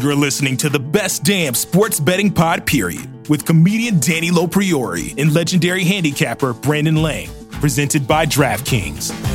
[0.00, 5.34] You're listening to the best damn sports betting pod, period, with comedian Danny Lopriori and
[5.34, 9.27] legendary handicapper Brandon Lang, presented by DraftKings.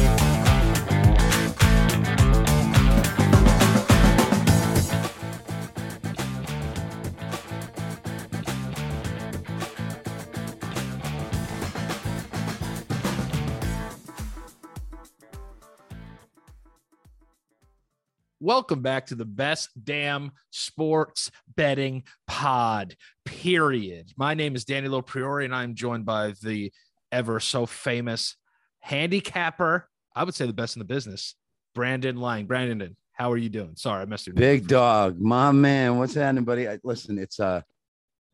[18.56, 24.12] Welcome back to the best damn sports betting pod, period.
[24.16, 26.72] My name is Danny Lopriori, and I'm joined by the
[27.12, 28.38] ever so famous
[28.80, 29.90] handicapper.
[30.16, 31.34] I would say the best in the business,
[31.74, 32.46] Brandon Lang.
[32.46, 33.72] Brandon, how are you doing?
[33.76, 35.98] Sorry, I messed your name Big dog, my man.
[35.98, 36.70] What's happening, buddy?
[36.70, 37.66] I, listen, it's a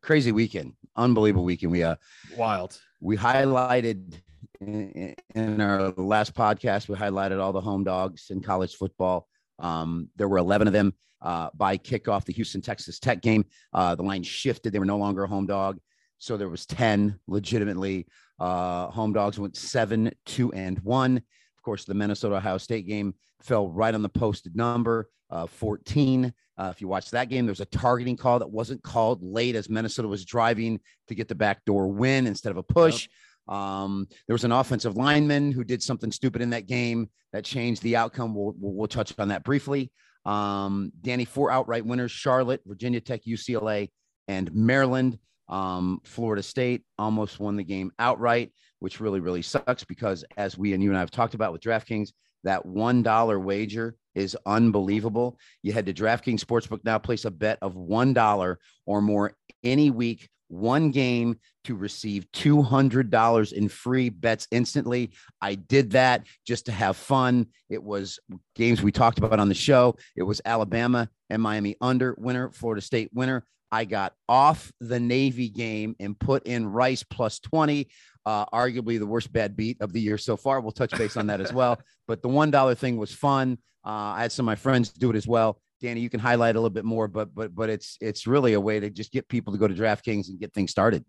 [0.02, 1.72] crazy weekend, unbelievable weekend.
[1.72, 1.96] We uh
[2.36, 2.78] Wild.
[3.00, 4.20] we highlighted
[4.60, 6.88] in, in our last podcast.
[6.88, 9.26] We highlighted all the home dogs in college football.
[9.60, 12.24] Um, there were 11 of them uh, by kickoff.
[12.24, 14.72] The Houston Texas Tech game, uh, the line shifted.
[14.72, 15.78] They were no longer a home dog,
[16.18, 18.06] so there was 10 legitimately
[18.38, 19.38] uh, home dogs.
[19.38, 21.16] Went seven, two, and one.
[21.18, 26.32] Of course, the Minnesota Ohio State game fell right on the posted number, uh, 14.
[26.56, 29.70] Uh, if you watch that game, there's a targeting call that wasn't called late as
[29.70, 33.08] Minnesota was driving to get the backdoor win instead of a push.
[33.50, 37.82] Um, there was an offensive lineman who did something stupid in that game that changed
[37.82, 38.34] the outcome.
[38.34, 39.90] We'll, we'll, we'll touch on that briefly.
[40.24, 43.90] Um, Danny, four outright winners Charlotte, Virginia Tech, UCLA,
[44.28, 45.18] and Maryland.
[45.48, 50.72] Um, Florida State almost won the game outright, which really, really sucks because, as we
[50.72, 52.10] and you and I have talked about with DraftKings,
[52.44, 55.38] that $1 wager is unbelievable.
[55.62, 58.56] You head to DraftKings Sportsbook now, place a bet of $1
[58.86, 59.32] or more
[59.64, 65.10] any week, one game to receive $200 in free bets instantly.
[65.40, 67.46] I did that just to have fun.
[67.68, 68.18] It was
[68.56, 69.96] games we talked about on the show.
[70.16, 73.44] It was Alabama and Miami under winner, Florida State winner.
[73.72, 77.88] I got off the Navy game and put in Rice plus 20,
[78.26, 80.60] uh, arguably the worst bad beat of the year so far.
[80.60, 81.80] We'll touch base on that as well.
[82.08, 83.58] But the $1 thing was fun.
[83.86, 85.60] Uh, I had some of my friends do it as well.
[85.80, 88.60] Danny, you can highlight a little bit more, but but but it's it's really a
[88.60, 91.04] way to just get people to go to DraftKings and get things started.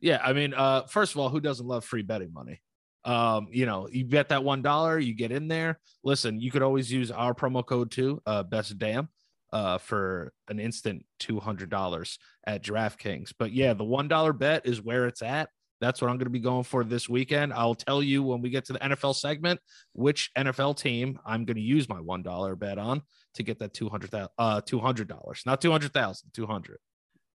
[0.00, 2.60] Yeah, I mean, uh, first of all, who doesn't love free betting money?
[3.04, 5.80] Um, you know, you bet that one dollar, you get in there.
[6.04, 9.08] Listen, you could always use our promo code too, uh, best damn,
[9.54, 13.32] uh, for an instant two hundred dollars at DraftKings.
[13.38, 15.48] But yeah, the one dollar bet is where it's at.
[15.80, 17.52] That's what I'm going to be going for this weekend.
[17.52, 19.60] I'll tell you when we get to the NFL segment
[19.92, 23.02] which NFL team I'm going to use my one dollar bet on
[23.34, 26.46] to get that two hundred thousand, uh, two hundred dollars, not two hundred thousand, two
[26.46, 26.78] hundred.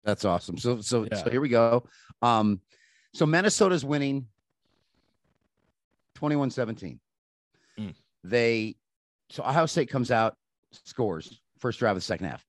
[0.03, 0.57] That's awesome.
[0.57, 1.23] So so Yeah.
[1.23, 1.87] so here we go.
[2.23, 2.61] Um,
[3.13, 4.27] so Minnesota's winning
[6.19, 6.99] 21-17.
[7.79, 7.95] Mm.
[8.25, 8.77] They
[9.29, 10.35] so Ohio State comes out,
[10.85, 12.45] scores first drive of the second half,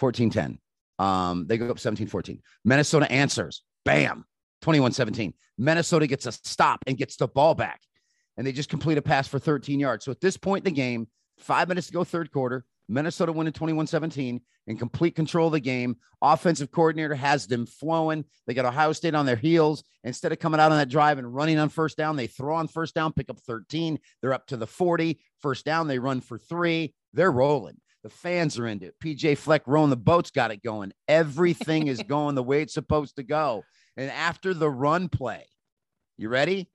[0.00, 0.58] 14-10.
[0.98, 2.40] Um, they go up 17-14.
[2.64, 4.24] Minnesota answers, bam,
[4.62, 5.32] 21-17.
[5.58, 7.80] Minnesota gets a stop and gets the ball back.
[8.36, 10.04] And they just complete a pass for 13 yards.
[10.04, 13.52] So at this point in the game, five minutes to go, third quarter, Minnesota winning
[13.52, 15.96] 21 17 in complete control of the game.
[16.20, 18.24] Offensive coordinator has them flowing.
[18.46, 19.84] They got Ohio State on their heels.
[20.04, 22.68] Instead of coming out on that drive and running on first down, they throw on
[22.68, 23.98] first down, pick up 13.
[24.20, 25.20] They're up to the 40.
[25.40, 26.94] First down, they run for three.
[27.12, 27.76] They're rolling.
[28.02, 28.94] The fans are into it.
[29.02, 30.92] PJ Fleck rowing the boat's got it going.
[31.06, 33.64] Everything is going the way it's supposed to go.
[33.96, 35.44] And after the run play,
[36.16, 36.70] you ready?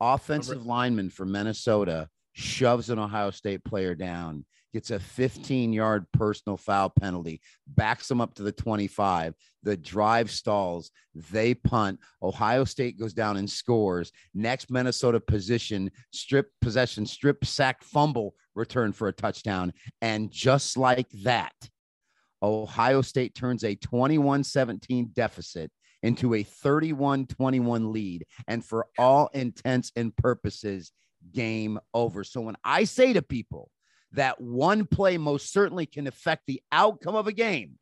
[0.00, 4.44] Offensive lineman for Minnesota shoves an Ohio State player down.
[4.74, 9.34] Gets a 15 yard personal foul penalty, backs them up to the 25.
[9.62, 10.90] The drive stalls.
[11.30, 12.00] They punt.
[12.22, 14.12] Ohio State goes down and scores.
[14.34, 19.72] Next Minnesota position, strip possession, strip sack, fumble, return for a touchdown.
[20.02, 21.54] And just like that,
[22.42, 25.70] Ohio State turns a 21 17 deficit
[26.02, 28.26] into a 31 21 lead.
[28.48, 30.92] And for all intents and purposes,
[31.32, 32.24] game over.
[32.24, 33.70] So when I say to people
[34.14, 37.78] that one play most certainly can affect the outcome of a game,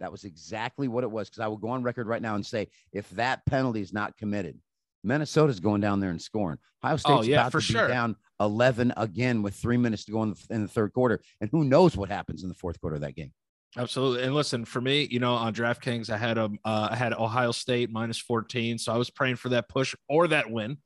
[0.00, 1.28] that was exactly what it was.
[1.28, 4.16] Because I will go on record right now and say if that penalty is not
[4.16, 4.58] committed,
[5.04, 6.58] Minnesota's going down there and scoring.
[6.82, 7.88] Ohio State's Oh, yeah, about for to be sure.
[7.88, 11.20] down 11 again with three minutes to go in the, in the third quarter.
[11.40, 13.32] And who knows what happens in the fourth quarter of that game.
[13.76, 14.24] Absolutely.
[14.24, 17.52] And listen, for me, you know, on DraftKings, I had um, uh, I had Ohio
[17.52, 18.78] State minus 14.
[18.78, 20.78] So I was praying for that push or that win.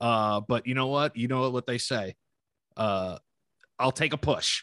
[0.00, 1.16] Uh, but you know what?
[1.16, 2.14] You know what they say.
[2.76, 3.18] Uh,
[3.78, 4.62] I'll take a push.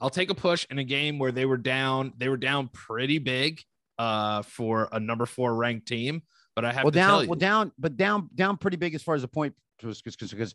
[0.00, 3.18] I'll take a push in a game where they were down, they were down pretty
[3.18, 3.60] big
[3.98, 6.22] uh for a number four ranked team.
[6.54, 8.94] But I have well to tell down you, well down but down down pretty big
[8.94, 10.54] as far as the point because because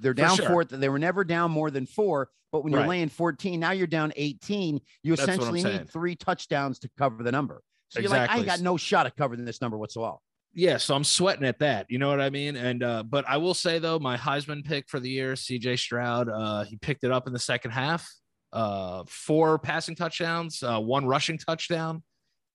[0.00, 0.46] they're For down sure.
[0.46, 2.88] four they were never down more than four but when you're Right.
[2.88, 7.32] laying 14 now you're down 18 you That's essentially need three touchdowns to cover the
[7.32, 10.16] number so you're like i ain't got no shot at covering this number whatsoever
[10.54, 11.86] yeah, so I'm sweating at that.
[11.88, 12.56] You know what I mean?
[12.56, 16.28] And uh, but I will say though, my Heisman pick for the year, CJ Stroud,
[16.28, 18.08] uh, he picked it up in the second half.
[18.52, 22.02] Uh, four passing touchdowns, uh, one rushing touchdown.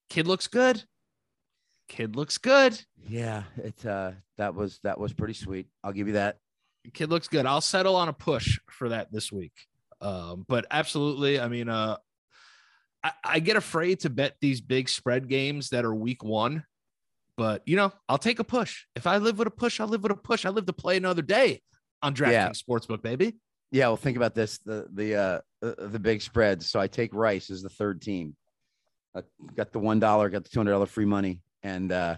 [0.09, 0.83] Kid looks good.
[1.87, 2.79] Kid looks good.
[3.07, 6.37] yeah it uh that was that was pretty sweet i'll give you that
[6.93, 7.45] Kid looks good.
[7.45, 9.53] I'll settle on a push for that this week.
[10.01, 11.97] Um, but absolutely, I mean, uh,
[13.03, 16.63] I, I get afraid to bet these big spread games that are week one.
[17.37, 18.85] But you know, I'll take a push.
[18.95, 20.45] If I live with a push, I'll live with a push.
[20.45, 21.61] I live to play another day
[22.01, 22.49] on DraftKings Yeah.
[22.51, 23.35] Sportsbook, baby.
[23.71, 27.11] yeah well think about this the the uh uh, the big spreads so i take
[27.13, 28.35] rice as the third team
[29.17, 29.21] I
[29.55, 32.17] got the one dollar got the two hundred dollar free money and uh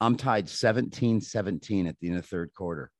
[0.00, 2.90] i'm tied 17 17 at the end of the third quarter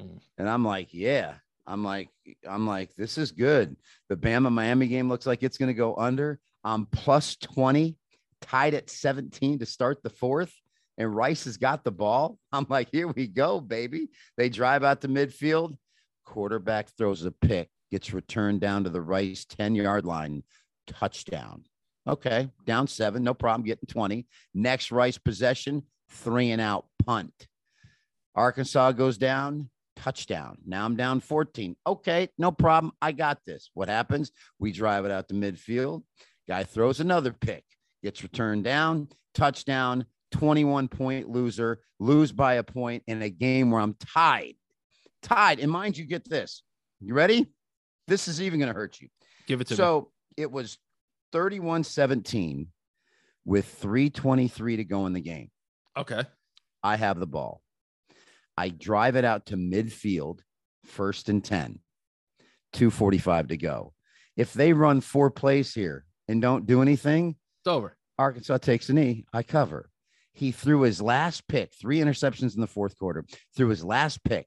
[0.00, 0.16] Hmm.
[0.38, 1.34] and i'm like yeah
[1.66, 2.08] i'm like
[2.48, 3.76] i'm like this is good
[4.08, 7.96] the bama miami game looks like it's going to go under i'm plus 20
[8.40, 10.52] tied at 17 to start the fourth
[11.00, 12.38] and rice has got the ball.
[12.52, 14.08] I'm like here we go baby.
[14.36, 15.76] They drive out to midfield.
[16.24, 20.44] Quarterback throws a pick gets returned down to the rice 10 yard line.
[20.86, 21.64] Touchdown.
[22.06, 27.46] Okay down seven no problem getting 20 next rice possession three and out punt.
[28.34, 30.56] Arkansas goes down touchdown.
[30.66, 33.70] Now i'm down 14 okay no problem i got this.
[33.74, 34.32] What happens?
[34.58, 36.02] We drive it out to midfield.
[36.48, 37.64] Guy throws another pick
[38.02, 43.80] gets returned down touchdown 21 point loser lose by a point in a game where
[43.80, 44.54] i'm tied
[45.22, 46.62] tied and mind you get this
[47.00, 47.46] you ready
[48.08, 49.08] this is even going to hurt you
[49.46, 49.76] Give it to me.
[49.76, 50.78] so it was
[51.32, 52.68] 31 17
[53.44, 55.50] with 323 to go in the game.
[55.96, 56.22] Okay.
[56.82, 57.62] I have the ball.
[58.56, 60.40] I drive it out to midfield,
[60.84, 61.80] first and 10,
[62.74, 63.92] 245 to go.
[64.36, 67.36] If they run four plays here and don't do anything,
[67.70, 67.96] over.
[68.18, 69.24] Arkansas takes a knee.
[69.32, 69.88] I cover.
[70.32, 73.24] He threw his last pick, three interceptions in the fourth quarter,
[73.56, 74.46] threw his last pick.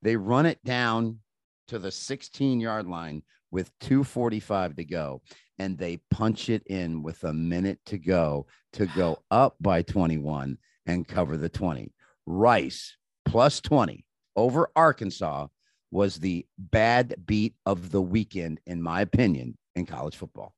[0.00, 1.20] They run it down
[1.68, 5.22] to the 16 yard line with 245 to go,
[5.58, 10.58] and they punch it in with a minute to go to go up by 21
[10.86, 11.92] and cover the 20.
[12.26, 14.04] Rice plus 20
[14.36, 15.46] over Arkansas
[15.90, 20.54] was the bad beat of the weekend, in my opinion, in college football.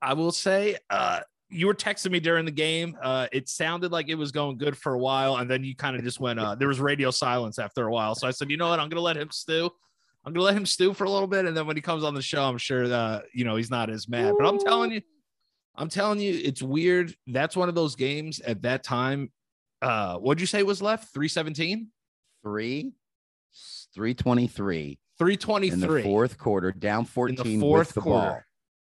[0.00, 2.96] I will say, uh, you were texting me during the game.
[3.00, 5.96] Uh, it sounded like it was going good for a while, and then you kind
[5.96, 6.40] of just went.
[6.40, 8.80] Uh, there was radio silence after a while, so I said, "You know what?
[8.80, 9.70] I'm going to let him stew.
[10.24, 12.04] I'm going to let him stew for a little bit, and then when he comes
[12.04, 14.92] on the show, I'm sure uh, you know he's not as mad." But I'm telling
[14.92, 15.02] you,
[15.76, 17.14] I'm telling you, it's weird.
[17.26, 19.30] That's one of those games at that time.
[19.82, 21.12] Uh, what'd you say was left?
[21.12, 21.88] 317,
[22.42, 22.92] Three,
[23.94, 28.26] 323 323 in the fourth quarter, down 14 in the fourth with the quarter.
[28.26, 28.40] ball.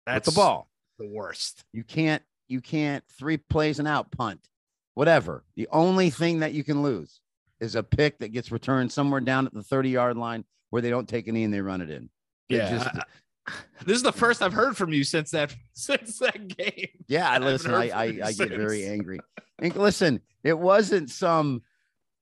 [0.06, 0.68] That's with the ball.
[1.02, 1.64] The worst.
[1.72, 4.48] You can't, you can't three plays and out punt,
[4.94, 5.44] whatever.
[5.56, 7.20] The only thing that you can lose
[7.60, 10.90] is a pick that gets returned somewhere down at the 30 yard line where they
[10.90, 12.04] don't take a knee and they run it in.
[12.48, 12.70] It Yeah.
[12.70, 13.52] just- I- I-
[13.84, 16.88] this is the first I've heard from you since that since that game.
[17.08, 17.74] Yeah, I I listen.
[17.74, 19.18] I I, I get very angry.
[19.58, 21.62] And listen, it wasn't some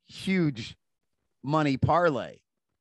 [0.09, 0.77] huge
[1.43, 2.39] money parlay,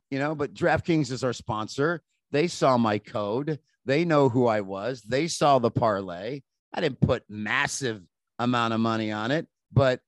[0.10, 0.36] you know.
[0.36, 2.02] But DraftKings is our sponsor.
[2.32, 3.60] They saw my code.
[3.86, 5.02] They know who I was.
[5.02, 6.42] They saw the parlay.
[6.74, 8.02] I didn't put massive
[8.38, 10.02] amount of money on it, but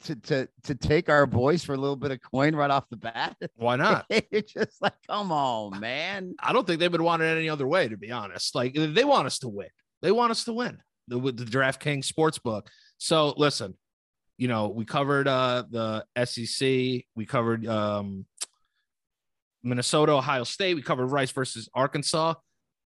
[0.00, 2.96] to to to take our boys for a little bit of coin right off the
[2.96, 3.36] bat.
[3.56, 4.06] Why not?
[4.10, 6.34] it's just like, come on, man.
[6.42, 8.54] I don't think they would want it any other way, to be honest.
[8.54, 9.68] Like they want us to win.
[10.02, 12.70] They want us to win the, with the DraftKings sports book.
[12.98, 13.74] So listen,
[14.38, 18.26] you know, we covered uh the SEC, we covered um
[19.62, 22.34] Minnesota, Ohio State, we covered Rice versus Arkansas.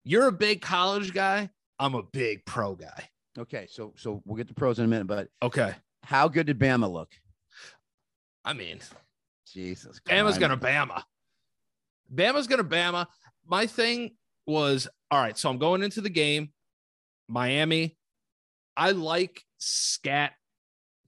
[0.03, 1.49] You're a big college guy.
[1.79, 3.09] I'm a big pro guy.
[3.37, 5.73] Okay, so so we'll get the pros in a minute, but Okay.
[6.03, 7.11] how good did Bama look?
[8.45, 8.79] I mean,
[9.51, 10.39] Jesus, Bama's Christ.
[10.39, 11.03] gonna Bama.
[12.13, 13.05] Bama's gonna Bama.
[13.45, 14.15] My thing
[14.45, 15.37] was all right.
[15.37, 16.51] So I'm going into the game,
[17.27, 17.97] Miami.
[18.75, 20.33] I like scat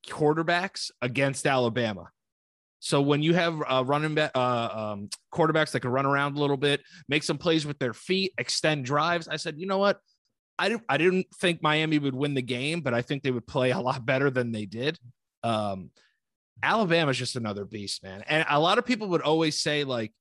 [0.08, 2.12] quarterbacks against Alabama.
[2.86, 6.40] So when you have uh, running back uh, um, quarterbacks that can run around a
[6.40, 10.00] little bit, make some plays with their feet, extend drives, I said, you know what?
[10.60, 13.48] I didn't I didn't think Miami would win the game, but I think they would
[13.48, 15.00] play a lot better than they did.
[15.42, 15.90] Um,
[16.62, 18.24] Alabama's just another beast, man.
[18.28, 20.14] And a lot of people would always say, like,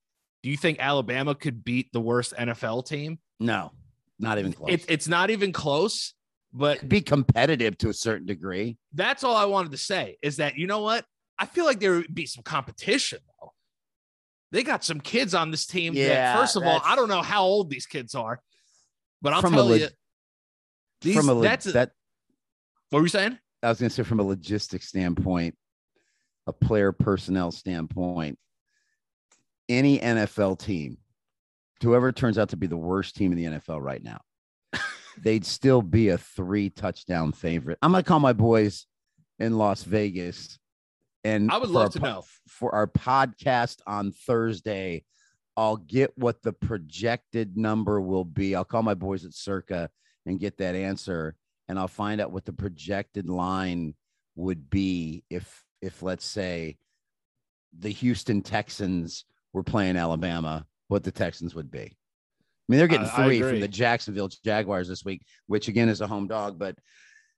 [0.43, 3.19] do you think Alabama could beat the worst NFL team?
[3.41, 3.73] No,
[4.19, 4.71] not even close.
[4.71, 6.15] It, it's not even close.
[6.55, 8.79] But be competitive to a certain degree.
[8.95, 11.05] that's all I wanted to say is that you know what?
[11.39, 13.53] I feel like there would be some competition though.
[14.53, 15.95] They got some kids on this team.
[15.95, 18.41] Yeah, that, first of all, I don't know how old these kids are,
[19.21, 19.89] but I'll tell leg- you,
[21.01, 21.91] these, from a that's a- that
[22.91, 23.39] what were you saying?
[23.63, 25.57] I was going to say from a logistics standpoint,
[26.47, 28.39] a player personnel standpoint,
[29.69, 30.99] any NFL team,
[31.83, 34.21] whoever turns out to be the worst team in the NFL right now,
[35.19, 37.79] they'd still be a three touchdown favorite.
[37.83, 38.87] I'm going to call my boys
[39.39, 40.59] in Las Vegas.
[41.25, 42.25] And I would love to po- know.
[42.49, 45.05] for our podcast on Thursday.
[45.57, 48.55] I'll get what the projected number will be.
[48.55, 49.89] I'll call my boys at Circa
[50.27, 51.37] and get that answer,
[51.69, 53.95] and I'll find out what the projected line
[54.35, 56.77] would be if, if let's say,
[57.79, 61.97] the Houston Texans were playing Alabama, what the Texans would be.
[62.69, 66.07] I mean, they're getting three from the Jacksonville Jaguars this week, which again is a
[66.07, 66.77] home dog, but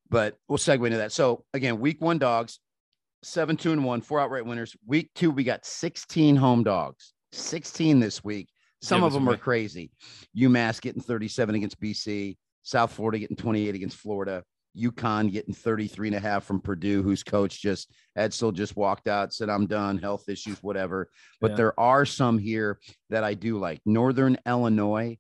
[0.09, 1.13] but we'll segue into that.
[1.13, 2.61] So again, week one dogs,
[3.27, 4.77] seven, two, and one, four outright winners.
[4.87, 8.49] Week two, we got 16 home dogs, 16 this week.
[8.83, 9.91] Some Give of them are crazy.
[10.37, 14.45] UMass getting 37 against BC, South Florida getting 28 against Florida,
[14.79, 19.33] UConn getting 33 and a half from Purdue, whose coach just Edsall just walked out,
[19.33, 21.11] said, I'm done, health issues, whatever.
[21.41, 21.57] But Yeah.
[21.57, 22.79] there are some here
[23.11, 23.81] that I do like.
[23.85, 25.19] Northern Illinois,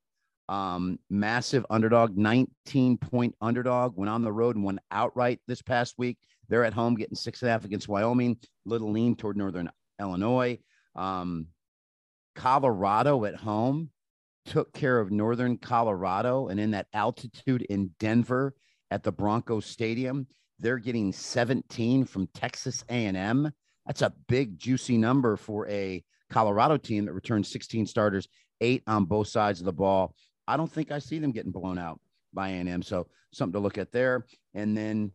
[0.48, 5.94] um, massive underdog, 19 point underdog, went on the road and won outright this past
[5.98, 6.18] week.
[6.48, 10.58] They're at home getting six and a half against Wyoming, little lean toward Northern Illinois.
[10.94, 11.48] Um,
[12.34, 13.90] Colorado at home
[14.44, 18.54] took care of Northern Colorado, and in that altitude in Denver
[18.90, 20.26] at the Broncos Stadium,
[20.58, 23.50] they're getting 17 from Texas A&M.
[23.86, 28.28] That's a big juicy number for a Colorado team that returned 16 starters,
[28.60, 30.14] eight on both sides of the ball.
[30.48, 32.00] I don't think I see them getting blown out
[32.32, 32.82] by A&M.
[32.82, 34.26] So something to look at there.
[34.54, 35.12] And then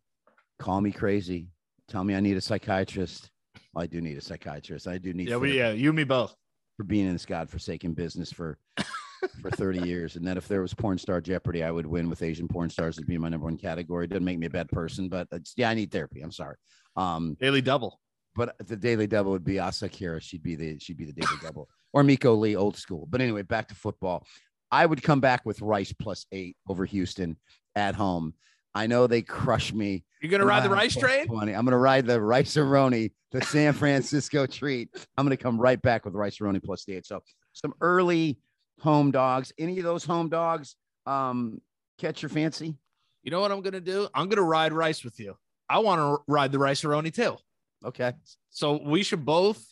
[0.62, 1.48] call me crazy.
[1.88, 3.30] Tell me I need a psychiatrist.
[3.76, 4.86] I do need a psychiatrist.
[4.86, 6.34] I do need Yeah, we, yeah, you and me both.
[6.76, 8.58] for being in this godforsaken business for
[9.40, 10.16] for 30 years.
[10.16, 12.98] And that if there was porn star Jeopardy, I would win with Asian porn stars
[12.98, 14.06] as being my number one category.
[14.06, 16.20] Doesn't make me a bad person, but it's, yeah, I need therapy.
[16.22, 16.56] I'm sorry.
[16.96, 18.00] Um, Daily double.
[18.36, 20.20] but the daily double would be Asa Akira.
[20.20, 23.06] She'd be the she'd be the daily double or Miko Lee, old school.
[23.10, 24.24] But anyway, back to football.
[24.70, 27.36] I would come back with Rice plus eight over Houston
[27.76, 28.34] at home.
[28.74, 30.04] I know they crush me.
[30.20, 31.26] You're gonna ride the rice train?
[31.26, 31.52] 420.
[31.52, 34.88] I'm gonna ride the Rice-A-Roni, the San Francisco treat.
[35.16, 37.06] I'm gonna come right back with Rice-A-Roni plus the eight.
[37.06, 38.38] So some early
[38.80, 39.52] home dogs.
[39.58, 40.76] Any of those home dogs
[41.06, 41.60] um
[41.98, 42.76] catch your fancy?
[43.22, 44.08] You know what I'm gonna do?
[44.14, 45.36] I'm gonna ride rice with you.
[45.68, 47.36] I want to ride the rice aroni too.
[47.84, 48.12] Okay.
[48.50, 49.64] So we should both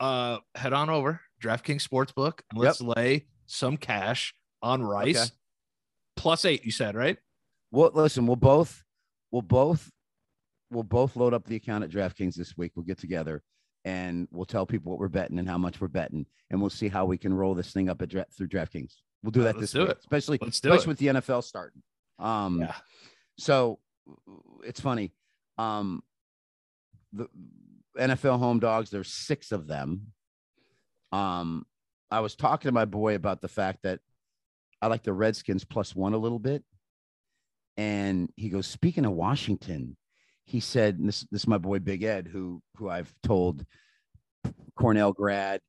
[0.00, 5.16] uh head on over DraftKings Sportsbook and let's lay some cash on rice.
[5.16, 5.30] Okay.
[6.16, 7.18] Plus eight, you said, right?
[7.70, 8.82] Well, listen, we'll both
[9.30, 9.90] we'll both
[10.70, 12.72] we'll both load up the account at DraftKings this week.
[12.76, 13.42] We'll get together
[13.84, 16.88] and we'll tell people what we're betting and how much we're betting, and we'll see
[16.88, 18.92] how we can roll this thing up at through DraftKings.
[19.22, 19.98] We'll do Uh, that let's this do week, it.
[20.00, 20.88] especially Let's do especially it.
[20.88, 21.82] with the NFL starting.
[22.18, 22.74] Um, Yeah.
[23.38, 23.78] So
[24.64, 25.12] it's funny.
[25.58, 26.02] Um,
[27.12, 27.28] the
[27.98, 28.90] NFL home dogs.
[28.90, 30.12] There's six of them.
[31.12, 31.64] Um,
[32.10, 34.00] I was talking to my boy about the fact that
[34.82, 36.64] I like the Redskins plus one a little bit.
[37.78, 39.96] And he goes, speaking of Washington,
[40.44, 43.64] he said, this, this is my boy Big Ed, who who I've told
[44.76, 45.60] Cornell grad,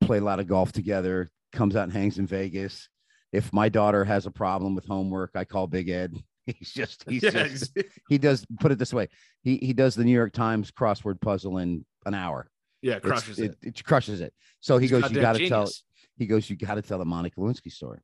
[0.00, 2.88] play a lot of golf together, comes out and hangs in Vegas.
[3.32, 6.16] If my daughter has a problem with homework, I call Big Ed
[6.46, 7.76] He's just he's Yeah, just
[8.08, 9.08] he does put it this way.
[9.42, 12.50] He he does the New York Times crossword puzzle in an hour.
[12.82, 13.56] yeah, crushes it.
[13.62, 13.84] it.
[13.84, 14.34] crushes it.
[14.60, 15.68] So he goes, you got to tell.
[16.16, 18.00] He goes, you got to tell the Monica Lewinsky story.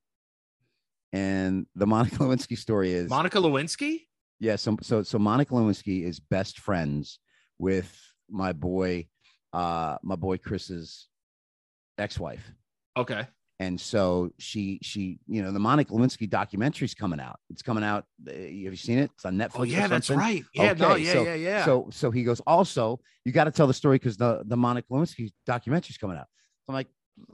[1.13, 4.01] And the Monica Lewinsky story is Monica Lewinsky.
[4.41, 4.57] yeah.
[4.57, 7.19] So so so Monica Lewinsky is best friends
[7.59, 7.91] with
[8.31, 9.09] my boy,
[9.53, 11.09] uh, my boy Chris's
[11.99, 12.53] ex-wife.
[12.97, 13.27] Okay.
[13.61, 17.41] And so she she you know the Monica Lewinsky documentary's coming out.
[17.51, 18.05] It's coming out.
[18.29, 19.11] uh, Have you seen it?
[19.15, 19.51] It's on Netflix.
[19.59, 20.45] Oh yeah, that's right.
[20.55, 21.65] Yeah, no, yeah, so- yeah, yeah.
[21.65, 24.87] So so he goes, also, you got to tell the story because the, the Monica
[24.93, 26.27] Lewinsky documentary's coming out.
[26.69, 26.87] I'm like,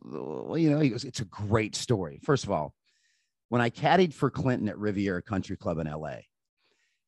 [0.03, 2.21] well, you know, he goes, it's a great story.
[2.23, 2.73] First of all,
[3.49, 6.17] when I caddied for Clinton at Riviera Country Club in LA,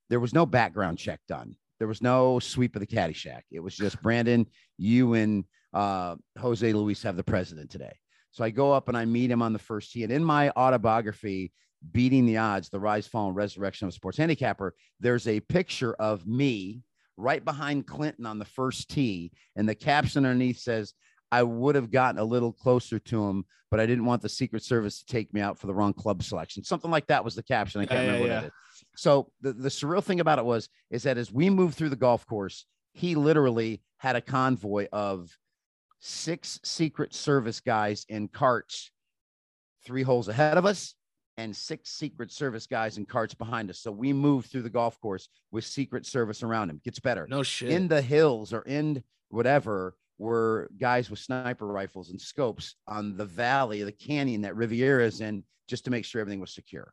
[0.09, 1.57] there was no background check done.
[1.79, 3.45] There was no sweep of the caddy shack.
[3.51, 4.47] It was just Brandon,
[4.79, 7.95] you and uh, Jose Luis have the president today.
[8.31, 10.03] So I go up and I meet him on the first tee.
[10.03, 11.53] And in my autobiography,
[11.93, 15.95] Beating the Odds, The Rise, Fall, and Resurrection of a Sports Handicapper, there's a picture
[15.95, 16.83] of me
[17.17, 19.33] right behind Clinton on the first tee.
[19.55, 20.95] And the caption underneath says,
[21.33, 24.63] I would have gotten a little closer to him, but I didn't want the Secret
[24.63, 26.63] Service to take me out for the wrong club selection.
[26.65, 27.81] Something like that was the caption.
[27.81, 28.47] I can't Yeah, remember yeah, what yeah.
[28.47, 28.85] it is.
[28.97, 31.97] So the, the surreal thing about it was is that as we moved through the
[31.97, 35.31] golf course, he literally had a convoy of
[36.01, 38.91] six Secret Service guys in carts,
[39.85, 40.95] three holes ahead of us,
[41.37, 43.81] and six Secret Service guys in carts behind us.
[43.81, 46.81] So we moved through the golf course with Secret Service around him.
[46.85, 47.71] Gets better no shit.
[47.71, 53.25] in the hills or in whatever were guys with sniper rifles and scopes on the
[53.25, 56.93] valley, the canyon that Riviera is in, just to make sure everything was secure.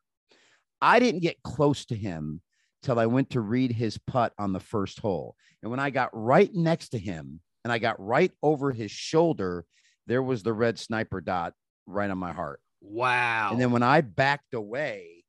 [0.82, 2.42] I didn't get close to him
[2.82, 5.36] till I went to read his putt on the first hole.
[5.62, 9.65] And when I got right next to him and I got right over his shoulder,
[10.08, 11.53] there was the red sniper dot
[11.86, 12.60] right on my heart.
[12.82, 13.50] wow.
[13.51, 15.24] And then when I backed away,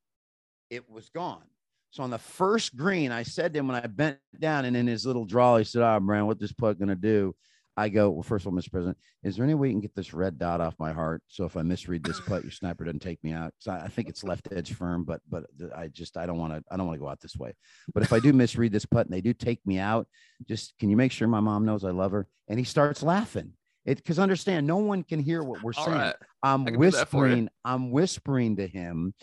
[0.69, 1.43] it was gone.
[1.91, 4.85] So on the first green, I said to him when I bent down and in
[4.85, 7.33] his little draw, he said, ah, Oh, Brian, what this putt gonna do?
[7.77, 8.71] I go, Well, first of all, Mr.
[8.71, 11.21] President, is there any way you can get this red dot off my heart?
[11.27, 13.53] So if I misread this putt, your sniper doesn't take me out.
[13.59, 16.63] So I think it's left edge firm, but but I just I don't want to
[16.71, 17.53] I don't want to go out this way.
[17.93, 20.07] But if I do misread this putt and they do take me out,
[20.47, 22.27] just can you make sure my mom knows I love her?
[22.47, 23.53] And he starts laughing.
[23.85, 25.91] It because understand, no one can hear what we're saying.
[25.91, 26.15] right.
[26.41, 27.33] I'm I can do that for you.
[27.33, 29.13] whispering, I'm whispering to him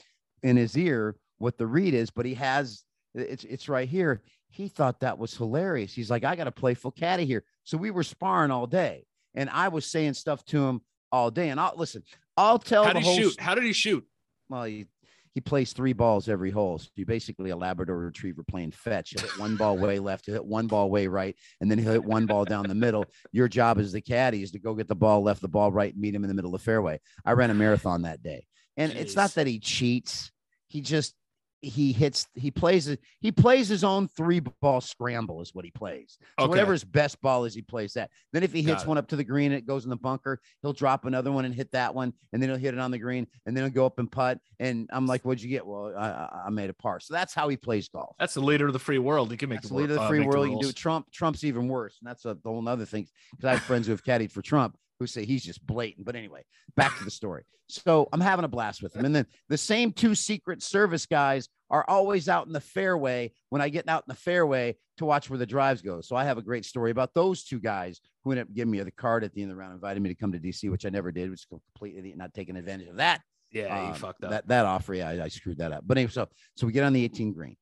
[0.42, 2.82] in his ear what the read is, but he has
[3.15, 4.23] it's it's right here.
[4.52, 5.95] He thought that was hilarious.
[5.95, 7.43] He's like, I got a playful caddy here.
[7.65, 11.49] So we were sparring all day, and I was saying stuff to him all day.
[11.49, 12.02] And I'll listen,
[12.36, 13.41] I'll tell How the did he shoot?
[13.41, 14.06] How did he shoot?
[14.50, 14.86] well, he,
[15.34, 16.78] he plays three balls every hole.
[16.78, 19.10] So you basically a Labrador retriever playing fetch.
[19.10, 21.93] He'll hit one ball way left, he'll hit one ball way right, and then he'll
[21.93, 23.06] hit one ball down the middle.
[23.32, 25.97] Your job as the caddy is to go get the ball left, the ball right,
[25.97, 27.00] meet him in the middle of the fairway.
[27.25, 28.47] I ran a marathon that day.
[28.76, 30.30] And it's not that he cheats.
[30.69, 31.15] He just
[31.62, 36.18] he hits he plays he plays his own three ball scramble is what he plays
[36.18, 36.50] so Okay.
[36.50, 39.14] whatever his best ball is he plays that then if he hits one up to
[39.14, 41.94] the green and it goes in the bunker he'll drop another one and hit that
[41.94, 44.10] one and then he'll hit it on the green and then he'll go up and
[44.10, 47.32] putt and i'm like what'd you get well i i, made a par so that's
[47.32, 49.30] how he plays golf That's the leader of the free world.
[49.30, 50.46] He can make that's the the leader of the uh, free make world.
[50.46, 50.76] You can do it.
[50.76, 51.10] Trump.
[51.12, 53.06] Trump's even worse, and that's a whole other thing.
[53.30, 56.06] Because I have friends who have caddied for Trump who say he's just blatant.
[56.06, 56.45] But anyway,
[56.76, 57.45] back to the story.
[57.69, 61.49] So I'm having a blast with him, and then the same two Secret Service guys
[61.71, 65.30] are always out in the fairway when I get out in the fairway to watch
[65.30, 66.02] where the drives go.
[66.02, 68.80] So I have a great story about those two guys who ended up giving me
[68.80, 70.84] the card at the end of the round, invited me to come to DC, which
[70.84, 74.30] I never did, which is completely not taking advantage of that Yeah, um, fucked up.
[74.30, 75.84] That that offer, yeah, I, I screwed that up.
[75.86, 77.56] But anyway, so so we get on the 18 green,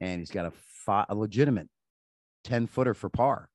[0.00, 0.52] and he's got a
[0.84, 1.68] fi- a legitimate
[2.44, 3.48] 10 footer for par.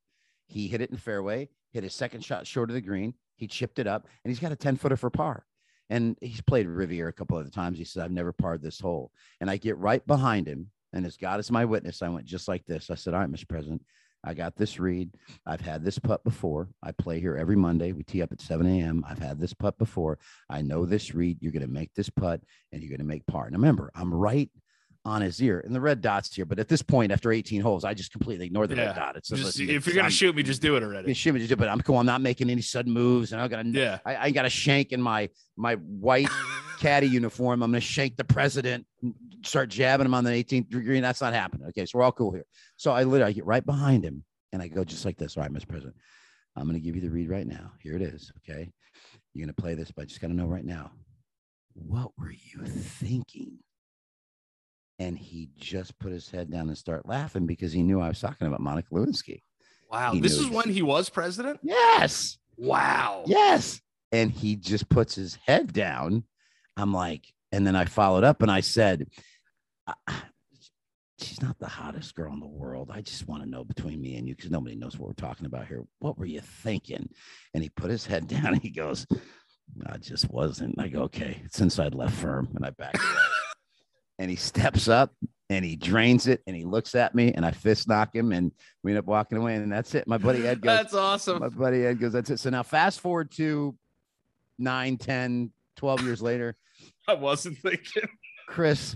[0.48, 3.14] He hit it in fairway, hit his second shot short of the green.
[3.36, 5.46] He chipped it up, and he's got a 10 footer for par.
[5.90, 7.78] And he's played Riviera a couple other times.
[7.78, 9.12] He said, I've never parred this hole.
[9.42, 12.48] And I get right behind him, and as God is my witness, I went just
[12.48, 12.90] like this.
[12.90, 13.48] I said, All right, Mr.
[13.48, 13.82] President,
[14.24, 15.10] I got this read.
[15.46, 16.70] I've had this putt before.
[16.82, 17.92] I play here every Monday.
[17.92, 19.04] We tee up at 7 a.m.
[19.08, 20.18] I've had this putt before.
[20.50, 21.40] I know this read.
[21.42, 23.50] You're going to make this putt and you're going to make par.
[23.50, 24.50] Now, remember, I'm right
[25.06, 26.46] on his ear and the red dots here.
[26.46, 28.94] But at this point, after 18 holes, I just completely ignore the red Yeah.
[28.94, 29.18] dot.
[29.18, 31.06] It's Just- listen, if you're gonna I'm- shoot me, just do it already.
[31.08, 31.98] can shoot me, just do it, but I'm cool.
[31.98, 33.70] I'm not making any sudden moves, and I'm gonna.
[33.70, 34.00] Yeah.
[34.06, 36.30] I, I got a shank in my my white
[36.80, 37.62] caddy uniform.
[37.64, 38.86] I'm gonna shank the president,
[39.44, 40.96] start jabbing him on the 18th green.
[40.98, 41.68] And that's not happening.
[41.68, 42.46] Okay, so we're all cool here.
[42.78, 45.36] So I literally I get right behind him and I go just like this.
[45.36, 45.68] All right, Mr.
[45.68, 45.96] President,
[46.56, 47.74] I'm gonna give you the read right now.
[47.82, 48.32] Here it is.
[48.38, 48.72] Okay,
[49.34, 50.92] you're gonna play this, but I just gotta know right now.
[51.74, 53.58] What were you thinking?
[55.00, 58.22] And he just put his head down and start laughing because he knew I was
[58.22, 59.42] talking about Monica Lewinsky.
[59.92, 60.14] Wow.
[60.14, 61.60] He This is when he was president?
[61.64, 62.38] Yes.
[62.58, 63.24] Wow.
[63.26, 63.82] Yes.
[64.12, 66.24] And he just puts his head down.
[66.78, 69.08] I'm like, and then I followed up and I said,
[71.20, 72.90] she's not the hottest girl in the world.
[72.92, 75.46] I just want to know between me and you, because nobody knows what we're talking
[75.46, 75.84] about here.
[76.00, 77.10] What were you thinking?
[77.54, 79.06] And he put his head down and he goes,
[79.86, 80.80] I just wasn't.
[80.80, 82.50] I go, okay, it's inside left firm.
[82.56, 83.23] And I back away.
[84.24, 85.14] And he steps up
[85.50, 88.54] and he drains it and he looks at me and I fist knock him and
[88.82, 89.56] we end up walking away.
[89.56, 90.08] And that's it.
[90.08, 91.40] My buddy Ed goes, That's awesome.
[91.40, 92.40] my buddy Ed goes, that's it.
[92.40, 93.76] So now fast forward to
[94.58, 96.56] nine, 10, 12 years later.
[97.08, 98.08] I wasn't thinking.
[98.48, 98.96] Chris,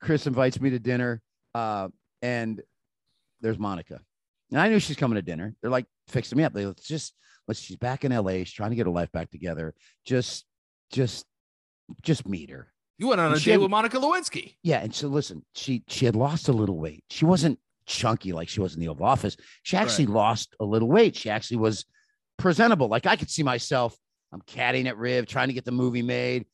[0.00, 1.20] Chris invites me to dinner,
[1.56, 1.88] uh,
[2.22, 2.62] and
[3.40, 4.00] there's Monica.
[4.52, 5.56] And I knew she's coming to dinner.
[5.60, 6.52] They're like fixing me up.
[6.52, 7.14] They let's just
[7.48, 7.60] let's.
[7.60, 8.38] She's back in LA.
[8.38, 9.74] She's trying to get her life back together.
[10.06, 10.44] Just,
[10.90, 11.26] just,
[12.02, 12.72] just meet her.
[12.98, 14.56] You went on a And she date had- with Monica Lewinsky.
[14.62, 14.80] Yeah.
[14.80, 17.04] And so listen, she she had lost a little weight.
[17.10, 19.36] She wasn't chunky like she was in the Oval Office.
[19.62, 21.16] She actually lost a little weight.
[21.16, 21.84] She actually was
[22.38, 22.88] presentable.
[22.88, 23.96] Like I could see myself.
[24.32, 26.44] I'm caddying at Riv, trying to get the movie made.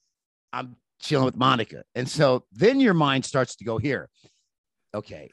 [0.53, 1.83] I'm chilling with Monica.
[1.97, 4.09] And so then your mind starts to go here.
[4.95, 5.31] Okay.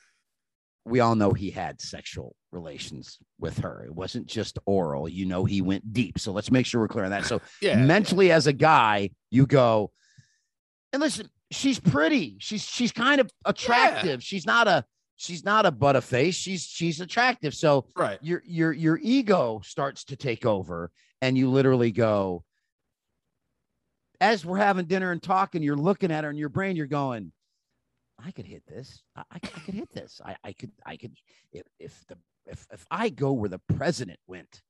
[0.86, 3.84] We all know he had sexual relations with her.
[3.86, 5.08] It wasn't just oral.
[5.08, 6.17] You know, he went deep.
[6.17, 7.26] So let's make sure we're clear on that.
[7.26, 7.76] So Yeah.
[7.86, 9.91] mentally as a guy, you go,
[10.93, 12.38] and listen, she's pretty.
[12.39, 14.23] She's she's kind of attractive.
[14.23, 16.36] She's not a she's not a butt of face.
[16.36, 17.54] She's she's attractive.
[17.54, 18.19] So Right.
[18.21, 22.43] your your your ego starts to take over and you literally go
[24.19, 27.32] as we're having dinner and talking you're looking at her in your brain you're going
[28.23, 31.13] i could hit this i, I, I could hit this I, I could i could
[31.51, 34.62] if, if the if, if i go where the president went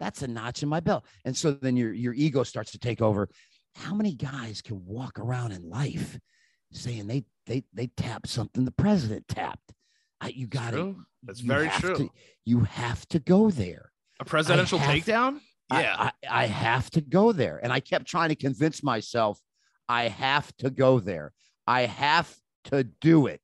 [0.00, 3.00] that's a notch in my belt and so then your your ego starts to take
[3.00, 3.28] over
[3.76, 6.18] how many guys can walk around in life
[6.72, 9.72] saying they they they tapped something the president tapped
[10.20, 10.96] I, you got it.
[11.22, 11.94] That's very true.
[11.96, 12.10] to-
[12.46, 15.40] you have to go there A presidential have- takedown?
[15.70, 15.96] I- Yeah.
[15.98, 16.12] I,
[16.44, 17.58] I, have to go there.
[17.62, 19.40] And I kept trying to convince myself
[19.88, 21.32] I have to go there.
[21.66, 22.34] I have
[22.64, 23.40] to do it.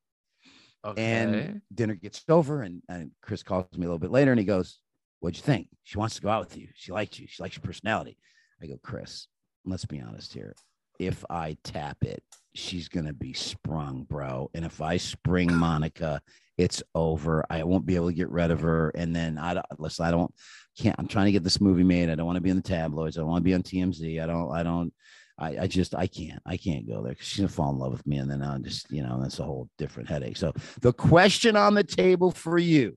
[0.85, 1.03] okay.
[1.03, 4.47] And dinner gets over, and, and Chris calls me a little bit later and he
[4.47, 4.79] goes,
[5.21, 5.69] What'd you think?
[5.85, 6.69] She wants to go out with you.
[6.75, 7.27] She likes you.
[7.29, 8.17] She likes your personality.
[8.63, 9.27] I go, Chris,
[9.65, 10.55] let's be honest here.
[10.99, 12.23] If I tap it,
[12.55, 14.51] she's going to be sprung, bro.
[14.55, 16.21] And if I spring Monica,
[16.59, 17.45] it's over.
[17.51, 18.91] I won't be able to get rid of her.
[18.91, 20.33] And then I don't, listen, I don't,
[20.79, 22.11] can't, I'm trying to get this movie made.
[22.11, 23.17] I don't want to be in the tabloids.
[23.17, 24.23] I don't want to be on TMZ.
[24.23, 24.93] I don't, I don't,
[25.39, 27.79] I, I just, I can't, I can't go there because she's going to fall in
[27.79, 28.19] love with me.
[28.19, 30.37] And then I'll just, you know, that's a whole different headache.
[30.37, 32.97] So the question on the table for you,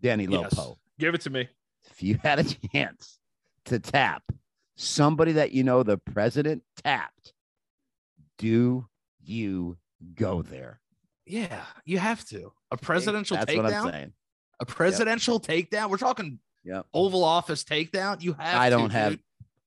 [0.00, 0.58] Danny Yes.
[0.98, 1.48] Give it to me.
[1.90, 3.18] if you had a chance
[3.66, 4.22] to tap
[4.82, 7.32] somebody that you know the president tapped,
[8.38, 8.86] do
[9.22, 9.76] you
[10.14, 10.80] go there?
[11.26, 12.52] Yeah, you have to.
[12.70, 13.90] A presidential That's what I'm takedown.
[13.92, 14.12] saying.
[14.60, 15.90] A presidential takedown.
[15.90, 16.86] We're talking Yep.
[16.94, 18.22] Oval Office takedown.
[18.22, 18.60] You have.
[18.60, 19.20] I don't have dude.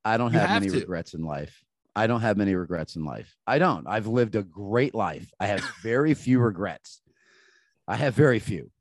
[0.04, 0.80] I don't have, have many to.
[0.80, 1.64] regrets in life.
[1.96, 3.36] I don't have many regrets in life.
[3.48, 3.88] I don't.
[3.88, 5.32] I've lived a great life.
[5.40, 7.02] I have very few regrets.
[7.88, 8.72] I have very few.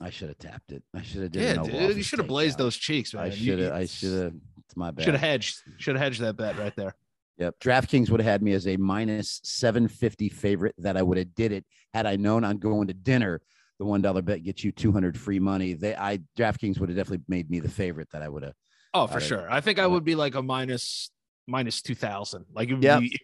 [0.00, 0.82] I should have tapped it.
[0.94, 1.96] I should have did Yeah, dude.
[1.96, 3.24] You should have blazed those cheeks, man.
[3.24, 3.72] I should have.
[3.72, 4.34] I should have.
[4.68, 5.04] It's my bad.
[5.04, 5.62] Should have hedged.
[5.78, 6.94] Should have hedged that bet right there.
[7.38, 7.54] Yep.
[7.60, 11.52] DraftKings would have had me as a minus 750 favorite that I would have did
[11.52, 13.40] it had I known I'm going to dinner.
[13.78, 15.72] The one dollar bet gets you 200 free money.
[15.74, 18.54] They I DraftKings would have definitely made me the favorite that I would have.
[18.92, 19.50] Oh, for sure.
[19.50, 21.10] I think I would be like a minus
[21.46, 22.44] minus two thousand.
[22.52, 23.00] Like it would Yep.
[23.00, 23.18] be.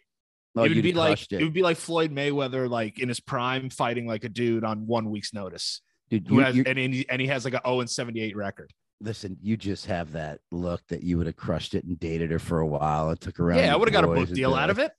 [0.56, 1.42] Oh, it would be like crushed it.
[1.42, 5.10] would be like Floyd Mayweather, like in his prime, fighting like a dude on one
[5.10, 5.82] week's notice.
[6.08, 8.72] Dude, Who has and, and he has like a 0 and 78 record.
[9.04, 12.38] Listen, you just have that look that you would have crushed it and dated her
[12.38, 13.58] for a while and took her around.
[13.58, 14.92] Yeah, I would have got a book deal out of it.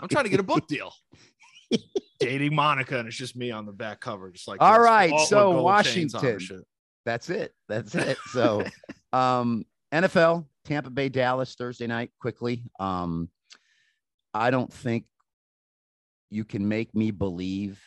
[0.00, 0.92] I'm trying to get a book deal.
[2.20, 5.12] Dating Monica, and it's just me on the back cover, just like All this, right,
[5.12, 6.64] all so gold chains on and Washington.
[7.04, 7.52] That's it.
[7.68, 8.18] That's it.
[8.32, 8.64] So,
[9.12, 12.64] um, NFL, Tampa Bay, Dallas, Thursday night, quickly.
[12.78, 13.28] Um,
[14.34, 15.04] I don't think
[16.30, 17.82] you can make me believe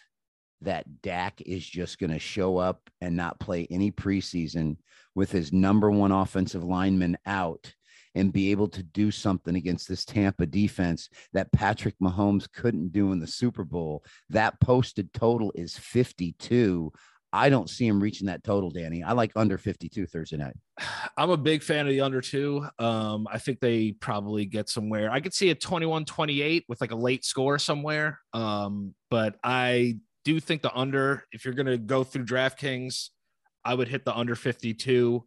[0.66, 4.78] that Dak is just going to show up and not play any preseason
[5.16, 7.74] with his number one offensive lineman out
[8.16, 13.12] and be able to do something against this Tampa defense that Patrick Mahomes couldn't do
[13.12, 14.04] in the Super Bowl.
[14.30, 16.92] That posted total is 52.
[17.34, 19.04] I don't see him reaching that total, Danny.
[19.04, 20.56] I like under 52 Thursday night.
[21.18, 22.66] I'm a big fan of the under two.
[22.80, 25.12] Um, I think they probably get somewhere.
[25.12, 28.20] I could see a 21 28 with like a late score somewhere.
[28.34, 33.10] Um, but I do think the under, if you're going to go through DraftKings,
[33.64, 35.24] I would hit the under 52.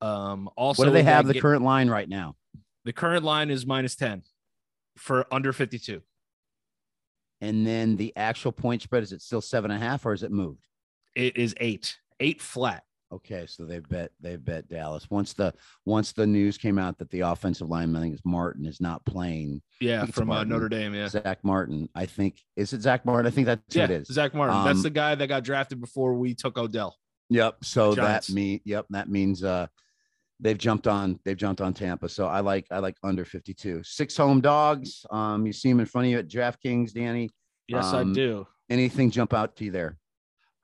[0.00, 2.36] Um, also, What do they have the ga- current line right now?
[2.84, 4.22] The current line is minus 10
[4.96, 6.02] for under 52.
[7.40, 10.22] And then the actual point spread is it still seven and a half or is
[10.22, 10.68] it moved?
[11.16, 15.10] It is eight, eight flat Okay, so they bet they bet Dallas.
[15.10, 15.52] Once the
[15.84, 19.04] once the news came out that the offensive lineman, I think it's Martin, is not
[19.04, 19.60] playing.
[19.80, 20.94] Yeah, from uh, Notre Dame.
[20.94, 21.08] Yeah.
[21.08, 23.26] Zack Martin, I think is it Zack Martin?
[23.26, 24.08] I think that's yeah, who it is.
[24.08, 24.64] Zack Martin.
[24.64, 26.96] That's Um, the guy that got drafted before we took Odell.
[27.28, 27.64] Yep.
[27.64, 29.66] So that mean yep, that means uh
[30.40, 32.08] they've jumped on they've jumped on Tampa.
[32.08, 33.82] So I like I like under 52.
[33.84, 35.04] Six home dogs.
[35.10, 37.28] Um you see them in front of you at DraftKings, Danny.
[37.68, 38.46] Yes, Um, I do.
[38.70, 39.98] Anything jump out to you there?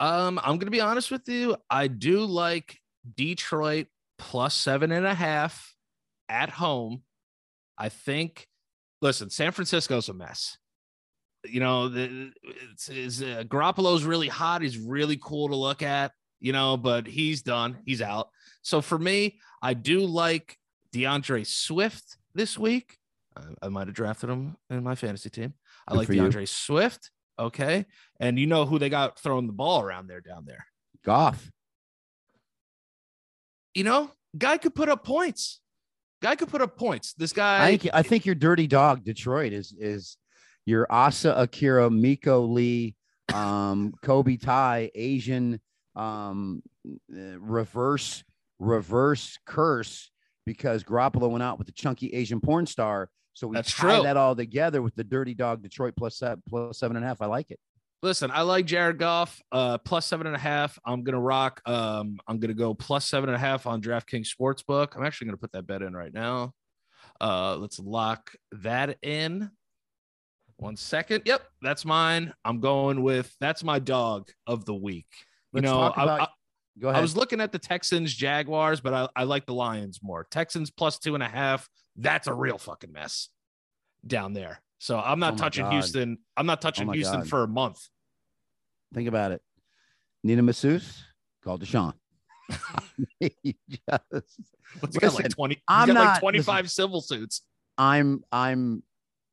[0.00, 1.56] Um, I'm gonna be honest with you.
[1.68, 2.78] I do like
[3.16, 3.87] Detroit
[4.18, 5.74] plus seven and a half
[6.28, 7.02] at home.
[7.76, 8.46] I think.
[9.00, 10.58] Listen, San Francisco's a mess.
[11.44, 14.62] You know, the it's, it's uh, Garoppolo's really hot.
[14.62, 16.12] He's really cool to look at.
[16.40, 17.78] You know, but he's done.
[17.84, 18.28] He's out.
[18.62, 20.56] So for me, I do like
[20.92, 22.96] D'Andre Swift this week.
[23.37, 25.54] I, I might have drafted him in my fantasy team.
[25.87, 26.22] I Good like for you.
[26.22, 27.11] D'Andre Swift.
[27.38, 27.87] Okay.
[28.20, 30.66] And you know who they got throwing the ball around there down there.
[31.05, 31.51] Goff.
[33.74, 35.61] You know, guy could put up points.
[36.20, 37.12] Guy could put up points.
[37.14, 40.16] This guy, I think I think your dirty dog, Detroit, is is
[40.66, 42.96] your Asa Akira, Miko Lee,
[43.33, 45.61] um, Kobe Tai, Asian
[45.94, 46.62] um
[47.11, 48.24] reverse
[48.59, 50.11] reverse curse
[50.46, 53.11] because Garoppolo went out with the chunky Asian porn star.
[53.38, 54.03] So we That's tie true.
[54.03, 57.22] that all together with the dirty dog Detroit plus seven plus seven and a half.
[57.22, 57.61] I like it.
[58.03, 60.77] listen, I like Jared Goff, uh, plus seven and a half.
[60.85, 61.61] I'm gonna rock.
[61.64, 64.96] Um, I'm gonna go plus seven and a half on DraftKings Sportsbook.
[64.96, 66.53] I'm actually gonna put that bet in right now.
[67.20, 69.51] Uh, let's lock that in.
[70.57, 71.22] One second.
[71.24, 72.33] Yep, that's mine.
[72.44, 75.07] I'm going with that's my dog of the week.
[75.53, 76.29] You Let's know, talk I- about-
[76.80, 76.98] Go ahead.
[76.98, 80.26] I was looking at the Texans, Jaguars, but I, I like the Lions more.
[80.30, 81.68] Texans plus two and a half.
[81.96, 83.28] That's a real fucking mess
[84.06, 84.60] down there.
[84.78, 85.72] So I'm not Oh touching God.
[85.72, 86.18] Houston.
[86.36, 87.28] I'm not oh touching my Houston God.
[87.28, 87.80] for a month.
[88.94, 89.42] Think about it.
[90.22, 91.02] Nina masseuse
[91.42, 91.94] called Deshaun.
[93.20, 93.56] He
[93.88, 94.02] just-
[94.80, 95.62] What's he got Listen, like 20?
[95.66, 97.42] I'm got like not- 25 civil suits.
[97.76, 98.82] I'm I'm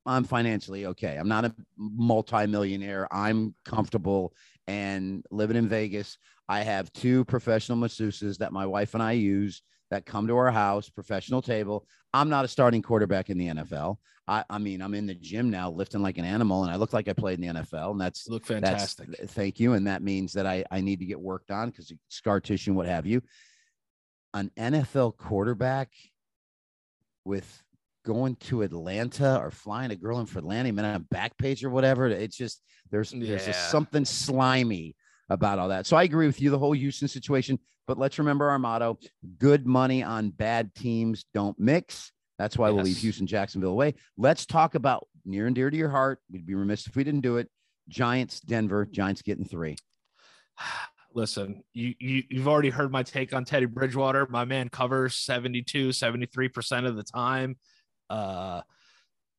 [0.06, 1.18] I'm financially okay.
[1.18, 3.08] I'm not a multimillionaire.
[3.12, 4.34] I'm comfortable
[4.68, 6.18] and living in Vegas.
[6.48, 10.52] I have two professional masseuses that my wife and I use that come to our
[10.52, 11.88] house, professional table.
[12.14, 13.98] I'm not a starting quarterback in the NFL.
[14.28, 16.94] I, I mean, I'm in the gym now lifting like an animal and I look
[16.94, 17.92] like I played in the NFL.
[17.92, 19.10] And that's You look that's fantastic.
[19.30, 19.74] thank you.
[19.74, 22.78] And that means that I, I need to get worked on because scar tissue and
[22.78, 23.22] what have you.
[24.34, 25.92] An NFL quarterback
[27.24, 27.64] with
[28.06, 31.66] going to Atlanta or flying a girl in for Atlanta, man, on a back page
[31.66, 32.08] or whatever.
[32.08, 34.96] It's just there's there's just something slimy
[35.30, 35.86] about all that.
[35.86, 37.60] So I agree with you, the whole Houston situation.
[37.88, 39.00] But let's remember our motto:
[39.38, 42.12] good money on bad teams don't mix.
[42.38, 43.96] That's why we'll leave Houston, Jacksonville away.
[44.18, 46.20] Let's talk about near and dear to your heart.
[46.30, 47.50] We'd be remiss if we didn't do it.
[47.88, 49.78] Giants, Denver, Giants getting three.
[51.14, 54.28] Listen, you, you you've already heard my take on Teddy Bridgewater.
[54.30, 57.56] My man covers 72, 73% of the time.
[58.10, 58.62] Uh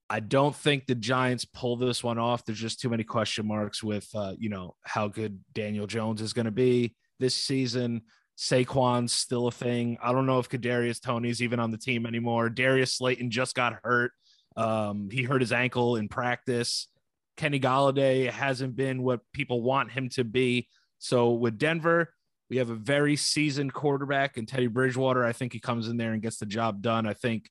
[0.08, 2.44] I don't think the Giants pull this one off.
[2.44, 6.32] There's just too many question marks with uh, you know, how good Daniel Jones is
[6.32, 8.02] going to be this season.
[8.38, 9.98] Saquon's still a thing.
[10.02, 12.50] I don't know if Kadarius Toney's even on the team anymore.
[12.50, 14.12] Darius Slayton just got hurt.
[14.56, 16.88] Um, he hurt his ankle in practice.
[17.36, 20.68] Kenny Golladay hasn't been what people want him to be.
[20.98, 22.12] So with Denver,
[22.48, 25.24] we have a very seasoned quarterback and Teddy Bridgewater.
[25.24, 27.06] I think he comes in there and gets the job done.
[27.06, 27.50] I think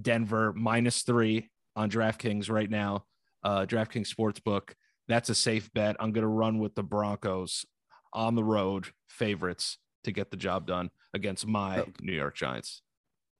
[0.00, 3.04] Denver minus three on DraftKings right now,
[3.44, 4.70] uh, DraftKings Sportsbook.
[5.08, 5.96] That's a safe bet.
[6.00, 7.64] I'm going to run with the Broncos
[8.12, 11.86] on the road favorites to get the job done against my Oh.
[12.00, 12.82] New York Giants.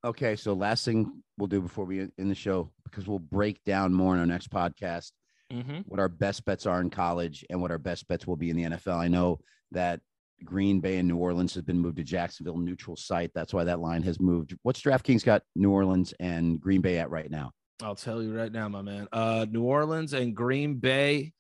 [0.05, 3.95] Okay, so last thing we'll do before we end the show, because we'll break down
[3.95, 5.13] more in our next podcast
[5.53, 5.81] Mm-hmm.
[5.87, 8.57] what our best bets are in college and what our best bets will be in
[8.57, 8.97] the NFL.
[8.97, 9.39] I know
[9.73, 10.01] that
[10.45, 13.31] Green Bay and New Orleans has been moved to Jacksonville neutral site.
[13.35, 14.57] That's why that line has moved.
[14.63, 17.53] What's DraftKings got New Orleans and Green Bay at right now?
[17.83, 19.09] I'll tell you right now, my man.
[19.13, 21.33] Uh, New Orleans and Green Bay.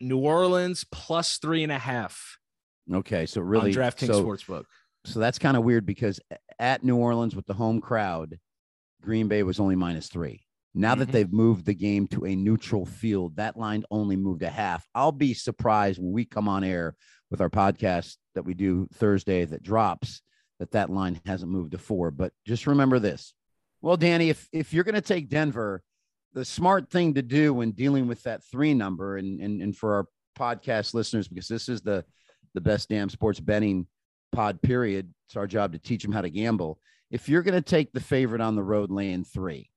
[0.00, 2.38] New Orleans plus three and a half
[2.92, 4.64] Okay, so really, on DraftKings so, Sportsbook.
[5.04, 6.18] so that's kind of weird because
[6.58, 8.38] at New Orleans with the home crowd,
[9.02, 10.42] Green Bay was only minus three.
[10.74, 11.12] Now that Mhm.
[11.12, 14.86] they've moved the game to a neutral field, that line only moved a half.
[14.94, 16.96] I'll be surprised when we come on air
[17.30, 20.22] with our podcast that we do Thursday that drops
[20.58, 22.10] that that line hasn't moved to four.
[22.10, 23.34] But just remember this.
[23.82, 25.82] Well, Danny, if if you're going to take Denver,
[26.32, 29.94] the smart thing to do when dealing with that three number, and and and for
[29.94, 30.06] our
[30.38, 32.04] podcast listeners, because this is the
[32.54, 33.86] the best damn sports betting
[34.32, 35.12] pod period.
[35.26, 36.78] It's our job to teach them how to gamble.
[37.10, 39.70] If you're going to take the favorite on the road laying three,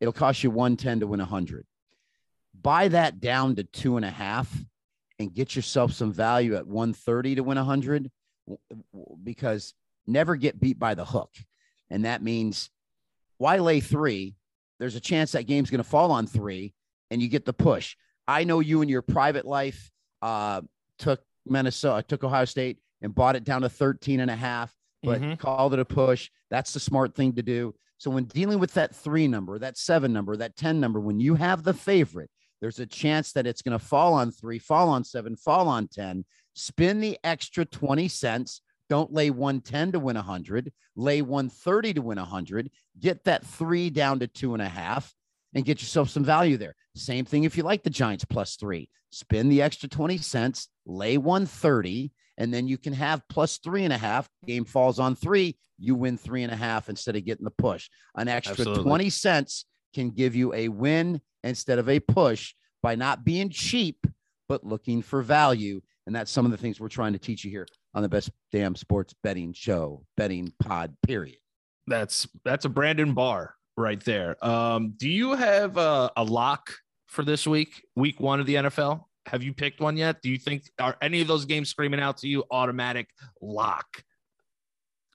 [0.00, 1.66] it'll cost you 110 to win 100.
[2.60, 4.48] Buy that down to two and a half
[5.22, 8.10] and get yourself some value at 130 to win 100.
[9.22, 9.74] because
[10.06, 11.30] never get beat by the hook.
[11.90, 12.70] And that means
[13.38, 14.34] why lay three?
[14.78, 16.74] There's a chance that game's going to fall on three
[17.10, 17.96] and you get the push.
[18.26, 19.90] I know you in your private life
[20.22, 20.62] uh,
[20.98, 25.20] took Minnesota, took Ohio State and bought it down to 13 and a half, but
[25.20, 25.34] mm-hmm.
[25.34, 26.30] called it a push.
[26.50, 27.74] That's the smart thing to do.
[27.98, 31.34] So when dealing with that three number, that seven number, that 10 number, when you
[31.34, 32.30] have the favorite,
[32.62, 35.88] there's a chance that it's going to fall on three, fall on seven, fall on
[35.88, 36.24] 10.
[36.54, 38.62] Spin the extra 20 cents.
[38.88, 42.70] Don't lay 110 to win 100, lay 130 to win 100.
[43.00, 45.12] Get that three down to two and a half
[45.54, 46.76] and get yourself some value there.
[46.94, 51.18] Same thing if you like the Giants plus three, spin the extra 20 cents, lay
[51.18, 54.28] 130, and then you can have plus three and a half.
[54.46, 57.88] Game falls on three, you win three and a half instead of getting the push.
[58.14, 58.84] An extra Absolutely.
[58.84, 64.06] 20 cents can give you a win instead of a push by not being cheap,
[64.48, 65.80] but looking for value.
[66.06, 68.30] And that's some of the things we're trying to teach you here on the best
[68.50, 71.38] damn sports betting show, betting pod, period.
[71.86, 74.42] That's that's a Brandon Barr right there.
[74.44, 76.72] Um, do you have a, a lock
[77.06, 79.04] for this week, week one of the NFL?
[79.26, 80.20] Have you picked one yet?
[80.22, 83.08] Do you think are any of those games screaming out to you automatic
[83.40, 83.86] lock?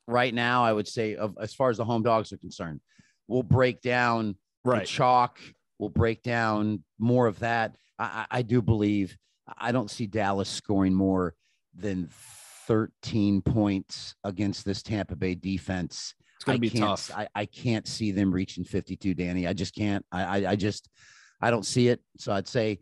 [0.07, 2.79] Right now, I would say, of as far as the home dogs are concerned,
[3.27, 5.39] we'll break down right chalk.
[5.79, 7.75] We'll break down more of that.
[7.99, 9.17] I, I do believe
[9.57, 11.35] I don't see Dallas scoring more
[11.75, 12.09] than
[12.67, 16.13] 13 points against this Tampa Bay defense.
[16.35, 17.11] It's going to be tough.
[17.15, 19.47] I, I can't see them reaching 52, Danny.
[19.47, 20.05] I just can't.
[20.11, 20.89] I, I, I just,
[21.41, 22.01] I don't see it.
[22.17, 22.79] So I'd say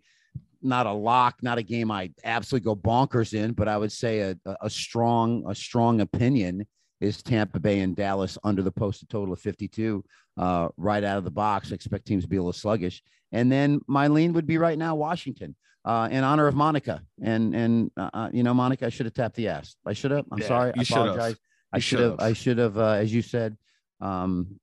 [0.62, 4.20] not a lock, not a game I absolutely go bonkers in, but I would say
[4.20, 6.66] a, a strong, a strong opinion
[7.02, 10.04] is Tampa Bay and Dallas under the posted total of 52
[10.38, 11.72] uh, right out of the box.
[11.72, 13.02] I expect teams to be a little sluggish.
[13.32, 17.02] And then my lean would be right now Washington uh, in honor of Monica.
[17.22, 19.76] And, and uh, uh you know, Monica, I should have tapped the ass.
[19.86, 20.26] I should have.
[20.32, 20.74] I'm yeah, sorry.
[20.78, 21.36] I apologize.
[21.74, 22.20] I should have.
[22.20, 23.58] I should have, uh, as you said,
[24.00, 24.60] um,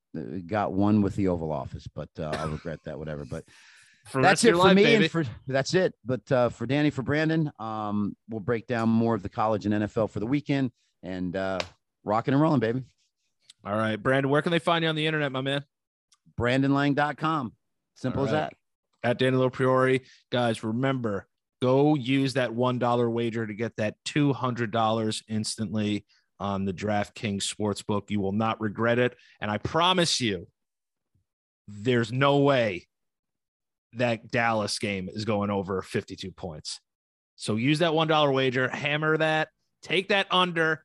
[0.47, 2.97] got one with the Oval Office, but uh, I'll regret that.
[2.97, 3.25] Whatever.
[3.25, 3.45] But
[4.13, 5.03] that's it for life, me, baby.
[5.03, 5.93] and for that's it.
[6.03, 9.73] But uh, for Danny, for Brandon, um, we'll break down more of the college and
[9.73, 10.71] NFL for the weekend,
[11.03, 11.59] and uh,
[12.03, 12.83] rocking and rolling, baby.
[13.65, 15.63] All right, Brandon, where can they find you on the internet, my man?
[16.39, 17.53] BrandonLang.com.
[17.95, 18.27] Simple right.
[18.27, 18.53] as that.
[19.03, 21.27] At Danny Priori, guys, remember
[21.61, 26.05] go use that one dollar wager to get that two hundred dollars instantly
[26.39, 28.09] on the DraftKings Sportsbook.
[28.09, 29.15] You will not regret it.
[29.39, 30.47] And I promise you,
[31.67, 32.87] there's no way
[33.93, 36.81] that Dallas game is going over 52 points.
[37.37, 39.49] So use that $1 wager, hammer that,
[39.81, 40.83] take that under.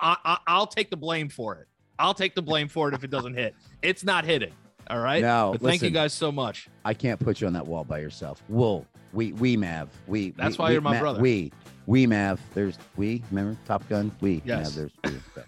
[0.00, 1.68] I, will take the blame for it.
[1.98, 3.54] I'll take the blame for it if it doesn't hit.
[3.82, 4.52] It's not hitting.
[4.88, 5.22] All right.
[5.22, 6.68] No, but thank you guys so much.
[6.84, 8.42] I can't put you on that wall by yourself.
[8.48, 10.30] We'll, we, we, Mav, we.
[10.32, 11.20] That's we, why we, you're my brother.
[11.20, 11.52] We,
[11.86, 12.40] we Mav.
[12.54, 13.22] There's we.
[13.30, 14.10] Remember Top Gun.
[14.20, 14.42] We.
[14.44, 14.76] Yes.
[14.76, 15.42] Mav, there's we.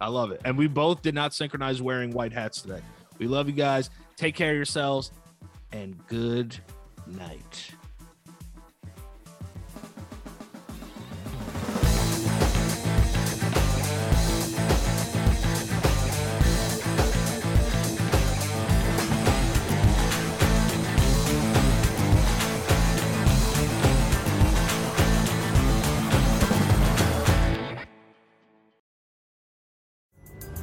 [0.00, 0.40] I love it.
[0.44, 2.80] And we both did not synchronize wearing white hats today.
[3.18, 3.88] We love you guys.
[4.16, 5.12] Take care of yourselves
[5.70, 6.58] and good
[7.06, 7.70] night.